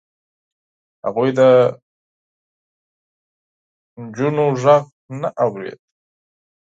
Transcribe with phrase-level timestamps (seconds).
[1.05, 1.41] هغوی د
[4.01, 4.83] نجونو غږ
[5.21, 5.79] نه اورېد.